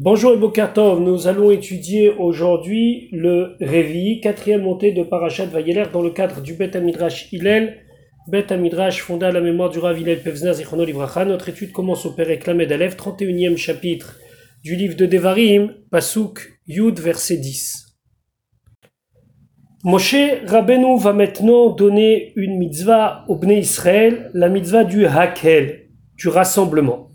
Bonjour 0.00 0.32
et 0.32 0.36
Bokartov, 0.36 1.00
nous 1.00 1.26
allons 1.26 1.50
étudier 1.50 2.10
aujourd'hui 2.10 3.08
le 3.10 3.56
Révi, 3.60 4.20
quatrième 4.20 4.62
montée 4.62 4.92
de 4.92 5.02
Parashat 5.02 5.46
Vayeler 5.46 5.86
dans 5.92 6.02
le 6.02 6.10
cadre 6.10 6.40
du 6.40 6.54
Bet 6.54 6.76
Amidrash 6.76 7.32
Hillel, 7.32 7.78
Bet 8.28 8.52
Amidrash 8.52 9.02
fondé 9.02 9.26
à 9.26 9.32
la 9.32 9.40
mémoire 9.40 9.70
du 9.70 9.80
Rav 9.80 10.00
Hillel 10.00 10.22
Pevzner 10.22 10.54
Zichrono 10.54 10.84
Livracha. 10.84 11.24
Notre 11.24 11.48
étude 11.48 11.72
commence 11.72 12.06
au 12.06 12.12
Père 12.12 12.28
Lamed 12.46 12.70
Aleph, 12.70 12.96
31e 12.96 13.56
chapitre 13.56 14.20
du 14.62 14.76
livre 14.76 14.94
de 14.94 15.04
Devarim, 15.04 15.74
Pasuk 15.90 16.60
Yud, 16.68 17.00
verset 17.00 17.38
10. 17.38 17.96
Moshe 19.82 20.14
Rabbeinu 20.46 20.96
va 21.00 21.12
maintenant 21.12 21.70
donner 21.70 22.34
une 22.36 22.56
mitzvah 22.56 23.24
au 23.26 23.34
Bnei 23.34 23.58
Israël, 23.58 24.30
la 24.32 24.48
mitzvah 24.48 24.84
du 24.84 25.06
Hakel, 25.06 25.88
du 26.14 26.28
rassemblement. 26.28 27.08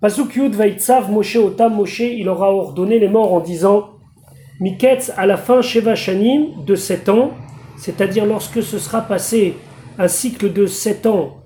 Pasuk 0.00 0.34
Yud 0.36 0.54
Vaitzav 0.54 1.10
Moshe 1.10 1.36
Otam 1.36 1.74
Moshe, 1.74 2.00
il 2.00 2.28
aura 2.30 2.50
ordonné 2.54 2.98
les 2.98 3.08
morts 3.08 3.34
en 3.34 3.40
disant 3.40 3.90
Miketz 4.58 5.12
à 5.18 5.26
la 5.26 5.36
fin 5.36 5.60
Sheva 5.60 5.94
Shanim 5.94 6.64
de 6.64 6.74
7 6.74 7.10
ans, 7.10 7.32
c'est-à-dire 7.76 8.24
lorsque 8.24 8.62
ce 8.62 8.78
sera 8.78 9.02
passé 9.02 9.56
un 9.98 10.08
cycle 10.08 10.54
de 10.54 10.64
7 10.64 11.04
ans, 11.04 11.42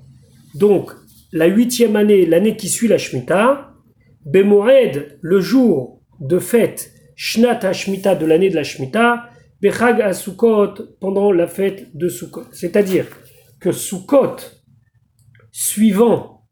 donc 0.55 0.93
la 1.33 1.47
huitième 1.47 1.97
année, 1.97 2.27
l'année 2.27 2.57
qui 2.57 2.69
suit 2.69 2.87
la 2.87 2.97
Shemitah, 2.97 3.73
Bemoed, 4.25 5.19
le 5.21 5.41
jour 5.41 6.01
de 6.21 6.39
fête 6.39 6.93
Shnat 7.17 7.59
HaShemitah 7.65 8.15
de 8.15 8.25
l'année 8.25 8.51
de 8.51 8.55
la 8.55 8.63
Shemitah, 8.63 9.31
Bechag 9.61 10.01
Asukot 10.01 10.75
pendant 11.01 11.33
la 11.33 11.49
fête 11.49 11.97
de 11.97 12.09
Sukkot. 12.09 12.45
C'est-à-dire 12.53 13.07
que 13.59 13.73
Sukkot, 13.73 14.37
suivant 15.51 16.44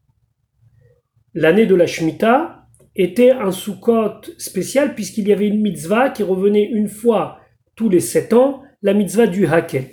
l'année 1.33 1.65
de 1.65 1.75
la 1.75 1.87
Shemitah 1.87 2.67
était 2.95 3.31
un 3.31 3.51
Sukkot 3.51 4.21
spécial 4.37 4.95
puisqu'il 4.95 5.27
y 5.27 5.33
avait 5.33 5.47
une 5.47 5.61
mitzvah 5.61 6.09
qui 6.09 6.23
revenait 6.23 6.69
une 6.71 6.87
fois 6.87 7.39
tous 7.75 7.89
les 7.89 7.99
sept 7.99 8.33
ans, 8.33 8.61
la 8.81 8.93
mitzvah 8.93 9.27
du 9.27 9.47
Hakel. 9.47 9.85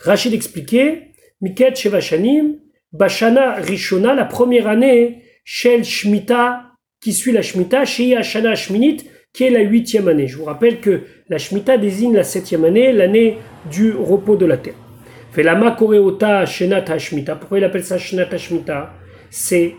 Rachid 0.00 0.32
expliquait, 0.32 1.12
Miket 1.40 1.76
Shevashanim, 1.76 2.58
Bashana 2.92 3.54
Rishona, 3.54 4.14
la 4.14 4.24
première 4.24 4.68
année, 4.68 5.22
Shel 5.44 5.84
Shemitah, 5.84 6.72
qui 7.00 7.12
suit 7.12 7.32
la 7.32 7.42
Shemitah, 7.42 7.84
Shei 7.84 8.14
Hashana 8.14 8.54
Shminit, 8.54 9.04
qui 9.32 9.44
est 9.44 9.50
la 9.50 9.60
huitième 9.60 10.08
année. 10.08 10.26
Je 10.26 10.36
vous 10.36 10.44
rappelle 10.44 10.80
que 10.80 11.02
la 11.28 11.38
Shemitah 11.38 11.78
désigne 11.78 12.14
la 12.14 12.24
septième 12.24 12.64
année, 12.64 12.92
l'année 12.92 13.38
du 13.70 13.92
repos 13.92 14.36
de 14.36 14.46
la 14.46 14.56
terre. 14.56 14.74
Felama 15.32 15.72
Koreota 15.72 16.46
Shenat 16.46 16.90
Hashmita. 16.90 17.36
Pourquoi 17.36 17.58
il 17.58 17.64
appelle 17.64 17.84
ça 17.84 17.98
Shenat 17.98 18.32
Hashmita 18.32 18.94
C'est 19.30 19.74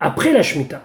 après 0.00 0.32
la 0.32 0.42
Shemitah. 0.42 0.82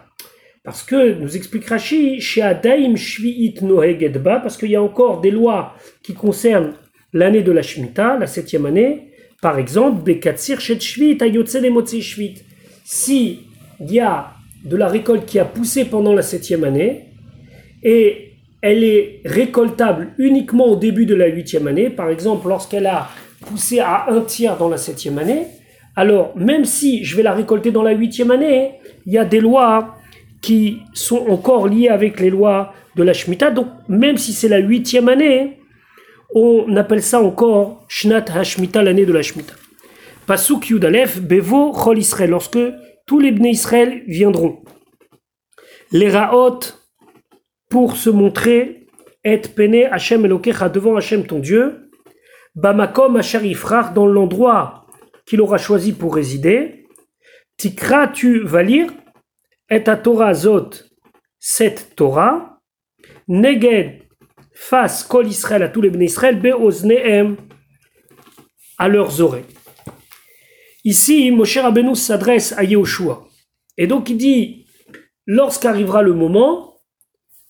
Parce 0.63 0.83
que, 0.83 1.13
nous 1.13 1.35
explique 1.35 1.67
Rashi, 1.67 2.21
chez 2.21 2.41
Adaim 2.41 2.95
Shvi'it 2.95 3.61
Nohegedba, 3.61 4.39
parce 4.39 4.55
qu'il 4.55 4.71
y 4.71 4.75
a 4.75 4.81
encore 4.81 5.19
des 5.19 5.31
lois 5.31 5.75
qui 6.01 6.13
concernent 6.13 6.73
l'année 7.11 7.41
de 7.41 7.51
la 7.51 7.61
Shemitah, 7.61 8.17
la 8.17 8.27
septième 8.27 8.65
année. 8.65 9.11
Par 9.41 9.59
exemple, 9.59 10.03
Bekatsir 10.03 10.61
Shet 10.61 10.79
Shvit, 10.79 11.17
Ayotse 11.21 11.57
Motzi 11.69 12.01
Shvit. 12.01 12.43
Si 12.85 13.41
il 13.81 13.91
y 13.91 13.99
a 13.99 14.31
de 14.63 14.77
la 14.77 14.87
récolte 14.87 15.25
qui 15.25 15.39
a 15.39 15.45
poussé 15.45 15.85
pendant 15.85 16.13
la 16.13 16.21
septième 16.21 16.63
année, 16.63 17.09
et 17.83 18.31
elle 18.61 18.85
est 18.85 19.19
récoltable 19.25 20.13
uniquement 20.17 20.67
au 20.67 20.77
début 20.77 21.05
de 21.05 21.15
la 21.15 21.27
huitième 21.27 21.67
année, 21.67 21.89
par 21.89 22.09
exemple 22.09 22.47
lorsqu'elle 22.47 22.85
a 22.85 23.09
poussé 23.41 23.79
à 23.79 24.05
un 24.09 24.21
tiers 24.21 24.57
dans 24.57 24.69
la 24.69 24.77
septième 24.77 25.17
année, 25.17 25.47
alors 25.95 26.35
même 26.35 26.65
si 26.65 27.03
je 27.03 27.15
vais 27.15 27.23
la 27.23 27.33
récolter 27.33 27.71
dans 27.71 27.83
la 27.83 27.91
huitième 27.91 28.31
année, 28.31 28.79
il 29.05 29.13
y 29.13 29.17
a 29.17 29.25
des 29.25 29.39
lois 29.39 29.95
qui 30.41 30.81
sont 30.93 31.25
encore 31.29 31.67
liées 31.67 31.89
avec 31.89 32.19
les 32.19 32.29
lois 32.29 32.73
de 32.95 33.03
la 33.03 33.13
Shemitah. 33.13 33.51
Donc, 33.51 33.67
même 33.87 34.17
si 34.17 34.33
c'est 34.33 34.49
la 34.49 34.59
huitième 34.59 35.09
année, 35.09 35.59
on 36.35 36.75
appelle 36.75 37.01
ça 37.01 37.21
encore 37.21 37.85
Shnat 37.87 38.25
HaShemitah, 38.33 38.83
l'année 38.83 39.05
de 39.05 39.13
la 39.13 39.21
Shemitah. 39.21 39.53
Pasuk 40.27 40.69
Yudalef, 40.69 41.21
Bevo 41.21 41.71
Chol 41.71 41.99
Israël, 41.99 42.31
lorsque 42.31 42.59
tous 43.05 43.19
les 43.19 43.31
Bnei 43.31 43.51
Israël 43.51 44.03
viendront. 44.07 44.59
Les 45.91 46.09
Raot, 46.09 46.59
pour 47.69 47.97
se 47.97 48.09
montrer, 48.09 48.87
et 49.23 49.37
pene 49.37 49.87
Hashem 49.91 50.25
Elokecha, 50.25 50.69
devant 50.69 50.97
Hashem 50.97 51.25
ton 51.25 51.39
Dieu, 51.39 51.89
Bamakom 52.55 53.15
Asher 53.15 53.39
dans 53.95 54.05
l'endroit 54.05 54.82
qu'il 55.25 55.41
aura 55.41 55.57
choisi 55.57 55.93
pour 55.93 56.15
résider, 56.15 56.85
Tikra, 57.57 58.07
tu 58.07 58.39
vas 58.39 58.63
lire, 58.63 58.91
et 59.69 59.87
à 59.87 59.95
Torah 59.95 60.33
Zot, 60.33 60.69
cette 61.39 61.95
Torah, 61.95 62.61
Neged, 63.27 64.03
face 64.53 65.03
Kol 65.03 65.27
Israël 65.27 65.63
à 65.63 65.69
tous 65.69 65.81
les 65.81 65.89
bénis 65.89 66.05
Israël, 66.05 66.39
Beozneem, 66.39 67.37
à 68.77 68.87
leurs 68.87 69.21
oreilles. 69.21 69.45
Ici, 70.83 71.31
Moshe 71.31 71.57
Rabbeinu 71.57 71.95
s'adresse 71.95 72.53
à 72.57 72.63
Yehoshua. 72.63 73.27
Et 73.77 73.87
donc 73.87 74.09
il 74.09 74.17
dit, 74.17 74.65
lorsqu'arrivera 75.25 76.01
le 76.01 76.13
moment, 76.13 76.77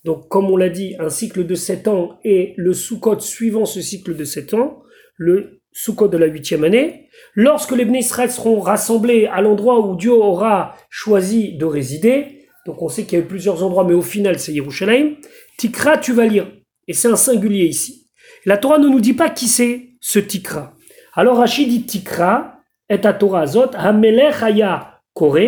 donc 0.03 0.27
comme 0.29 0.51
on 0.51 0.57
l'a 0.57 0.69
dit, 0.69 0.95
un 0.99 1.09
cycle 1.09 1.45
de 1.45 1.55
7 1.55 1.87
ans 1.87 2.19
et 2.23 2.53
le 2.57 2.73
sous-code 2.73 3.21
suivant 3.21 3.65
ce 3.65 3.81
cycle 3.81 4.15
de 4.15 4.23
7 4.23 4.53
ans, 4.53 4.83
le 5.17 5.62
Sukkot 5.73 6.07
de 6.07 6.17
la 6.17 6.27
huitième 6.27 6.63
année, 6.63 7.09
lorsque 7.33 7.71
les 7.71 7.85
Bnei 7.85 7.99
Israël 7.99 8.31
seront 8.31 8.59
rassemblés 8.59 9.25
à 9.25 9.41
l'endroit 9.41 9.79
où 9.79 9.95
Dieu 9.95 10.11
aura 10.11 10.75
choisi 10.89 11.57
de 11.57 11.65
résider, 11.65 12.47
donc 12.65 12.81
on 12.81 12.89
sait 12.89 13.03
qu'il 13.03 13.17
y 13.17 13.21
a 13.21 13.25
eu 13.25 13.27
plusieurs 13.27 13.63
endroits, 13.63 13.83
mais 13.83 13.93
au 13.93 14.01
final 14.01 14.39
c'est 14.39 14.53
Yerushalayim, 14.53 15.15
Tikra 15.57 15.97
tu 15.97 16.13
vas 16.13 16.25
lire, 16.25 16.47
et 16.87 16.93
c'est 16.93 17.07
un 17.07 17.15
singulier 17.15 17.65
ici. 17.65 18.09
La 18.45 18.57
Torah 18.57 18.77
ne 18.77 18.87
nous 18.87 18.99
dit 18.99 19.13
pas 19.13 19.29
qui 19.29 19.47
c'est 19.47 19.89
ce 19.99 20.19
Tikra. 20.19 20.73
Alors 21.13 21.37
Rachid 21.37 21.67
dit 21.67 21.85
Tikra, 21.85 22.59
et 22.89 23.05
à 23.05 23.13
Torah 23.13 23.41
Azot, 23.41 23.71
Hamelech 23.73 24.41
Haya 24.41 24.99
Kore, 25.13 25.39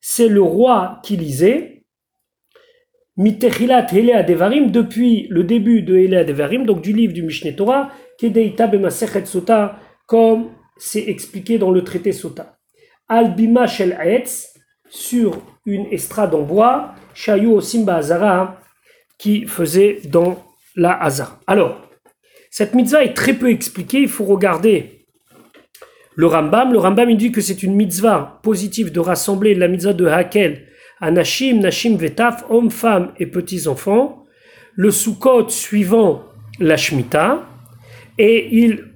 c'est 0.00 0.28
le 0.28 0.42
roi 0.42 1.00
qui 1.02 1.16
lisait, 1.16 1.84
Mitechilat 3.16 3.86
Hele 3.92 4.24
Devarim, 4.26 4.70
depuis 4.70 5.26
le 5.28 5.44
début 5.44 5.82
de 5.82 5.96
Hele 5.96 6.24
Devarim, 6.24 6.64
donc 6.64 6.80
du 6.80 6.92
livre 6.92 7.12
du 7.12 7.22
Mishneh 7.22 7.54
Torah, 7.54 7.90
Sota, 9.24 9.78
comme 10.06 10.50
c'est 10.76 11.08
expliqué 11.08 11.58
dans 11.58 11.70
le 11.70 11.84
traité 11.84 12.12
Sota. 12.12 12.58
Albima 13.08 13.66
Shel 13.66 13.92
Aetz, 13.92 14.54
sur 14.88 15.38
une 15.64 15.86
estrade 15.90 16.34
en 16.34 16.42
bois, 16.42 16.94
Shayu 17.14 17.60
Simba 17.60 17.96
Azara, 17.96 18.60
qui 19.18 19.46
faisait 19.46 20.00
dans 20.04 20.42
la 20.76 21.02
Hazara. 21.02 21.40
Alors, 21.46 21.80
cette 22.50 22.74
mitzvah 22.74 23.04
est 23.04 23.14
très 23.14 23.34
peu 23.34 23.50
expliquée, 23.50 24.00
il 24.00 24.08
faut 24.08 24.24
regarder 24.24 25.06
le 26.14 26.26
Rambam. 26.26 26.72
Le 26.72 26.78
Rambam 26.78 27.08
il 27.08 27.16
dit 27.16 27.32
que 27.32 27.40
c'est 27.40 27.62
une 27.62 27.74
mitzvah 27.74 28.40
positive 28.42 28.92
de 28.92 29.00
rassembler 29.00 29.54
la 29.54 29.68
mitzvah 29.68 29.92
de 29.92 30.06
Hakel 30.06 30.66
à 31.00 31.10
Nashim, 31.10 31.60
Nashim 31.60 31.96
Vetaf, 31.96 32.44
hommes, 32.50 32.70
femmes 32.70 33.12
et 33.18 33.26
petits-enfants. 33.26 34.24
Le 34.74 34.90
Sukkot 34.90 35.48
suivant 35.48 36.24
la 36.58 36.76
Shemitah 36.76 37.46
et 38.18 38.48
il 38.56 38.88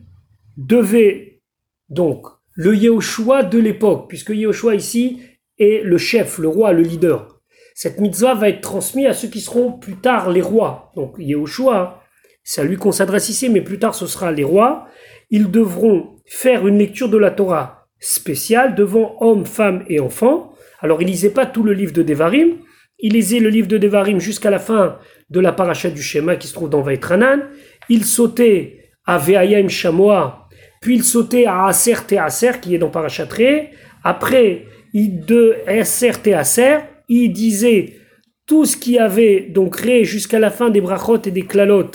devait 0.57 1.41
donc 1.89 2.27
le 2.53 2.75
Yehoshua 2.75 3.43
de 3.43 3.59
l'époque, 3.59 4.09
puisque 4.09 4.31
Yehoshua 4.31 4.75
ici 4.75 5.21
est 5.59 5.83
le 5.85 5.99
chef, 5.99 6.39
le 6.39 6.49
roi, 6.49 6.73
le 6.73 6.83
leader. 6.83 7.41
Cette 7.75 8.01
mitzvah 8.01 8.35
va 8.35 8.49
être 8.49 8.63
transmise 8.63 9.07
à 9.07 9.13
ceux 9.13 9.29
qui 9.29 9.41
seront 9.41 9.73
plus 9.73 9.97
tard 9.97 10.31
les 10.31 10.41
rois. 10.41 10.93
Donc 10.97 11.17
Yehoshua, 11.19 12.03
c'est 12.43 12.63
à 12.63 12.65
lui 12.65 12.77
qu'on 12.77 12.93
s'adresse 12.93 13.29
ici, 13.29 13.51
mais 13.51 13.61
plus 13.61 13.79
tard 13.79 13.95
ce 13.95 14.07
sera 14.07 14.33
les 14.33 14.45
rois. 14.45 14.87
Ils 15.31 15.51
devront 15.51 16.17
faire 16.25 16.67
une 16.67 16.79
lecture 16.79 17.11
de 17.11 17.19
la 17.19 17.31
Torah 17.31 17.89
spéciale 17.99 18.75
devant 18.75 19.17
hommes, 19.21 19.45
femmes 19.45 19.85
et 19.89 20.01
enfants. 20.01 20.55
Alors 20.81 21.03
il 21.03 21.09
lisait 21.09 21.31
pas 21.31 21.47
tout 21.47 21.63
le 21.63 21.73
livre 21.73 21.93
de 21.93 22.03
Devarim, 22.03 22.57
il 22.99 23.13
lisait 23.13 23.41
le 23.41 23.51
livre 23.51 23.69
de 23.69 23.79
Devarim 23.79 24.21
jusqu'à 24.21 24.51
la 24.51 24.59
fin 24.59 24.99
de 25.29 25.41
la 25.41 25.53
paracha 25.53 25.91
du 25.91 26.03
schéma 26.03 26.37
qui 26.37 26.49
se 26.49 26.55
trouve 26.55 26.71
dans 26.71 26.83
Vaitranan. 26.83 27.43
Il 27.89 28.05
sautait 28.05 28.86
à 29.07 29.19
Veayim 29.19 29.69
Shamoa, 29.69 30.49
puis 30.81 30.97
il 30.97 31.05
sautait 31.05 31.47
à 31.47 31.67
Aser 31.67 31.97
Aser, 32.19 32.61
qui 32.61 32.75
est 32.75 32.79
dans 32.79 32.91
Parachatré. 32.91 33.71
Après, 34.05 34.67
il 34.93 35.25
de 35.25 35.57
Aser 35.67 36.35
Aser, 36.35 36.79
il 37.09 37.33
disait 37.33 37.97
tout 38.47 38.65
ce 38.65 38.77
qui 38.77 38.99
avait 38.99 39.41
donc 39.41 39.77
créé 39.77 40.05
jusqu'à 40.05 40.39
la 40.39 40.51
fin 40.51 40.71
des 40.71 40.81
brachot 40.81 41.21
et 41.25 41.31
des 41.31 41.47
klalot 41.47 41.91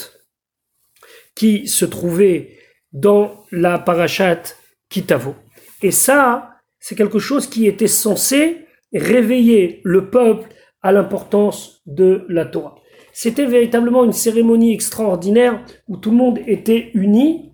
qui 1.36 1.68
se 1.68 1.86
trouvaient 1.86 2.58
dans 2.92 3.46
la 3.52 3.80
parachat 3.80 4.44
Kitavo. 4.90 5.36
Et 5.82 5.92
ça, 5.92 6.58
c'est 6.80 6.96
quelque 6.96 7.20
chose 7.20 7.48
qui 7.48 7.68
était 7.68 7.88
censé 7.88 8.66
réveiller 8.94 9.80
le 9.84 10.10
peuple 10.10 10.50
à 10.82 10.92
l'importance 10.92 11.82
de 11.86 12.26
la 12.28 12.46
Torah. 12.46 12.76
C'était 13.14 13.46
véritablement 13.46 14.06
une 14.06 14.14
cérémonie 14.14 14.74
extraordinaire 14.74 15.64
où 15.88 15.98
tout 15.98 16.12
le 16.12 16.18
monde 16.18 16.40
était 16.48 16.92
uni 16.94 17.54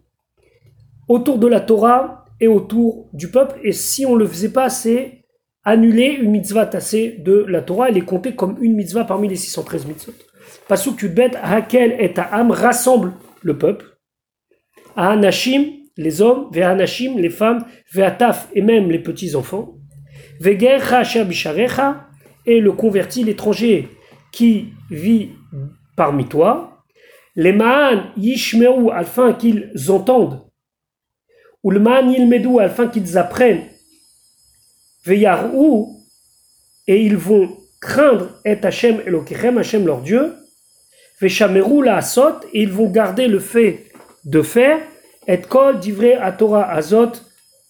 autour 1.07 1.39
de 1.39 1.48
la 1.48 1.62
Torah 1.62 2.25
et 2.39 2.48
autour 2.48 3.09
du 3.13 3.30
peuple. 3.30 3.59
Et 3.63 3.71
si 3.71 4.06
on 4.06 4.13
ne 4.13 4.19
le 4.19 4.27
faisait 4.27 4.51
pas, 4.51 4.69
c'est 4.69 5.24
annuler 5.63 6.18
une 6.21 6.31
mitzvah 6.31 6.65
tassée 6.65 7.18
de 7.19 7.45
la 7.48 7.62
Torah, 7.62 7.89
elle 7.89 7.98
est 7.98 8.01
comptée 8.01 8.36
comme 8.36 8.57
une 8.62 8.75
mitzvah 8.75 9.04
parmi 9.04 9.27
les 9.27 9.36
613 9.36 9.86
mitzvot. 9.88 10.13
Pasuk 10.68 11.01
Yudbet, 11.01 11.31
Hakel 11.42 11.95
et 12.00 12.13
Ta'am 12.13 12.51
rassemble 12.51 13.13
le 13.42 13.57
peuple. 13.57 13.86
Anashim, 14.95 15.65
les 15.98 16.21
hommes, 16.21 16.50
Anashim, 16.56 17.18
les 17.18 17.30
femmes, 17.30 17.65
Ve'ataf, 17.94 18.48
et 18.53 18.62
même 18.62 18.89
les 18.92 19.00
petits-enfants. 19.00 19.75
Bisharecha, 20.39 22.07
et 22.45 22.60
le 22.62 22.71
converti, 22.71 23.24
l'étranger 23.24 23.89
qui 24.31 24.74
vit 24.89 25.31
parmi 25.95 26.27
toi. 26.27 26.83
Les 27.35 27.53
Ma'an 27.53 28.03
Yishmeru, 28.18 28.91
afin 28.91 29.33
qu'ils 29.33 29.71
entendent. 29.89 30.41
Ou 31.63 31.71
le 31.71 31.79
Ma'an 31.79 32.09
Yilmedu, 32.09 32.59
afin 32.59 32.88
qu'ils 32.88 33.18
apprennent. 33.18 33.63
Ve'yarou, 35.06 36.03
et 36.88 37.03
ils 37.03 37.18
vont 37.18 37.57
craindre 37.79 38.39
et 38.44 38.57
Hashem 38.63 39.01
Elokechem, 39.06 39.57
Hashem 39.57 39.85
leur 39.85 40.01
Dieu. 40.01 40.33
Ve'shameru 41.21 41.83
la 41.83 41.97
asot, 41.97 42.39
et 42.53 42.63
ils 42.63 42.71
vont 42.71 42.89
garder 42.89 43.27
le 43.27 43.39
fait 43.39 43.91
de 44.25 44.41
faire. 44.41 44.79
Et 45.27 45.41
kol 45.41 45.79
divrei 45.79 46.13
à 46.13 46.31
Torah 46.31 46.71
azot, 46.71 47.12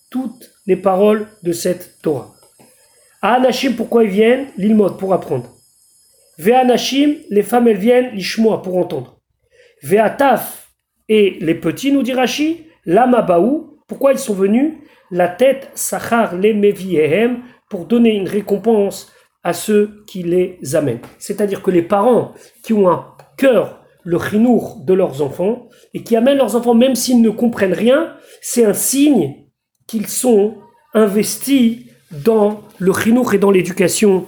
toutes 0.10 0.52
les 0.66 0.76
paroles 0.78 1.28
de 1.44 1.52
cette 1.52 2.02
Torah. 2.02 2.36
À 3.22 3.34
Anashim, 3.34 3.74
pourquoi 3.74 4.04
ils 4.04 4.12
viennent? 4.12 4.48
L'ilmod, 4.58 4.98
pour 4.98 5.14
apprendre. 5.14 5.57
Ve'anashim, 6.38 7.16
les 7.30 7.44
femmes, 7.44 7.68
elles 7.68 7.78
viennent 7.78 8.12
l'ishmoa, 8.14 8.62
pour 8.62 8.78
entendre. 8.78 9.20
Ve'ataf, 9.84 10.70
et 11.10 11.38
les 11.42 11.56
petits, 11.56 11.92
nous 11.92 12.04
dit 12.04 12.14
Rashi, 12.14 12.66
l'amabaou, 12.86 13.80
pourquoi 13.88 14.12
ils 14.12 14.20
sont 14.20 14.34
venus? 14.34 14.74
La 15.12 15.30
tête, 15.30 15.70
sachar 15.74 16.36
les 16.36 16.54
meviehem, 16.54 17.40
pour 17.70 17.86
donner 17.86 18.16
une 18.16 18.28
récompense 18.28 19.12
à 19.44 19.54
ceux 19.54 20.04
qui 20.08 20.24
les 20.24 20.60
amènent. 20.76 21.00
C'est-à-dire 21.20 21.62
que 21.62 21.72
les 21.72 21.82
parents 21.82 22.34
qui 22.64 22.74
ont 22.74 22.90
un 22.90 23.08
cœur, 23.38 23.84
le 24.04 24.20
chinour 24.20 24.82
de 24.86 24.94
leurs 24.94 25.22
enfants, 25.22 25.70
et 25.94 26.04
qui 26.04 26.16
amènent 26.16 26.38
leurs 26.38 26.56
enfants, 26.56 26.74
même 26.74 26.96
s'ils 26.96 27.22
ne 27.22 27.30
comprennent 27.30 27.74
rien, 27.74 28.14
c'est 28.42 28.66
un 28.66 28.74
signe 28.74 29.36
qu'ils 29.88 30.08
sont 30.08 30.56
investis 30.94 31.80
dans 32.12 32.62
le 32.80 32.94
chinour 32.94 33.34
et 33.34 33.38
dans 33.38 33.52
l'éducation 33.52 34.26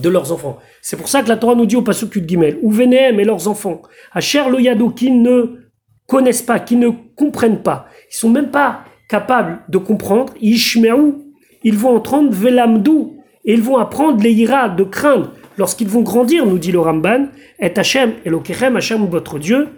de 0.00 0.08
leurs 0.08 0.32
enfants. 0.32 0.58
C'est 0.82 0.96
pour 0.96 1.08
ça 1.08 1.22
que 1.22 1.28
la 1.28 1.36
Torah 1.36 1.54
nous 1.54 1.66
dit 1.66 1.76
au 1.76 1.82
Pasuk 1.82 2.18
de 2.18 2.28
Gimel, 2.28 2.58
ou 2.62 2.70
Vénéem 2.70 3.18
et 3.20 3.24
leurs 3.24 3.48
enfants, 3.48 3.82
à 4.12 4.20
Cher 4.20 4.48
le 4.48 4.60
Yado, 4.60 4.90
qui 4.90 5.10
ne 5.10 5.58
connaissent 6.06 6.42
pas, 6.42 6.58
qui 6.58 6.76
ne 6.76 6.90
comprennent 7.16 7.62
pas, 7.62 7.86
ils 8.10 8.16
sont 8.16 8.30
même 8.30 8.50
pas 8.50 8.84
capables 9.08 9.60
de 9.68 9.78
comprendre, 9.78 10.32
Ishmeou, 10.40 11.24
ils 11.62 11.76
vont 11.76 11.96
entendre 11.96 12.32
Velamdou, 12.32 13.18
et 13.44 13.54
ils 13.54 13.62
vont 13.62 13.78
apprendre 13.78 14.22
les 14.22 14.32
ira 14.32 14.68
de 14.68 14.84
craindre 14.84 15.32
lorsqu'ils 15.56 15.88
vont 15.88 16.02
grandir, 16.02 16.46
nous 16.46 16.58
dit 16.58 16.72
le 16.72 16.80
Ramban, 16.80 17.28
et 17.58 17.72
Hachem, 17.76 18.14
et 18.24 18.30
Lokechem, 18.30 18.76
Hachem, 18.76 19.06
votre 19.06 19.38
Dieu, 19.38 19.68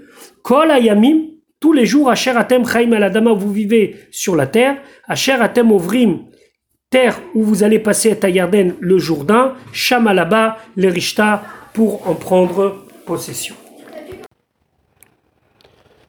Kol 0.42 0.70
Ayamim, 0.70 1.22
tous 1.60 1.72
les 1.72 1.86
jours, 1.86 2.10
Asher 2.10 2.30
Atem 2.30 2.66
Chaim 2.66 2.92
Aladama, 2.92 3.32
vous 3.32 3.52
vivez 3.52 3.96
sur 4.10 4.34
la 4.34 4.46
terre, 4.46 4.78
Asher 5.06 5.32
Atem 5.32 5.70
Ovrim, 5.72 6.20
terre 6.90 7.20
où 7.34 7.44
vous 7.44 7.62
allez 7.62 7.78
passer 7.78 8.10
à 8.10 8.16
Tayarden 8.16 8.74
le 8.80 8.98
Jourdain, 8.98 9.54
Shamalaba, 9.72 10.58
les 10.76 10.88
Rishta, 10.88 11.44
pour 11.72 12.08
en 12.08 12.16
prendre 12.16 12.84
possession. 13.06 13.54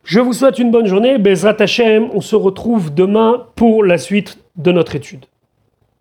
Je 0.04 0.20
vous 0.20 0.34
souhaite 0.34 0.58
une 0.58 0.72
bonne 0.72 0.88
journée. 0.88 1.20
Bezrat 1.20 1.56
Hashem, 1.60 2.10
on 2.14 2.22
se 2.22 2.36
retrouve 2.36 2.92
demain 2.94 3.46
pour 3.56 3.84
la 3.84 4.00
suite 4.00 4.40
de 4.56 4.72
notre 4.72 4.96
étude. 4.96 5.26